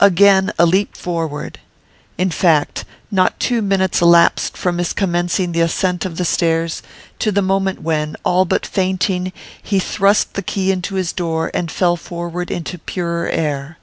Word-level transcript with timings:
Again 0.00 0.50
a 0.58 0.64
leap 0.64 0.96
forward! 0.96 1.60
In 2.16 2.30
fact, 2.30 2.86
not 3.10 3.38
two 3.38 3.60
minutes 3.60 4.00
elapsed 4.00 4.56
from 4.56 4.78
his 4.78 4.94
commencing 4.94 5.52
the 5.52 5.60
ascent 5.60 6.06
of 6.06 6.16
the 6.16 6.24
stairs 6.24 6.82
to 7.18 7.30
the 7.30 7.42
moment 7.42 7.82
when, 7.82 8.16
all 8.24 8.46
but 8.46 8.64
fainting, 8.64 9.30
he 9.62 9.78
thrust 9.78 10.32
the 10.32 10.42
key 10.42 10.72
into 10.72 10.94
his 10.94 11.12
door 11.12 11.50
and 11.52 11.70
fell 11.70 11.96
forward 11.98 12.50
into 12.50 12.78
purer 12.78 13.28
air. 13.28 13.76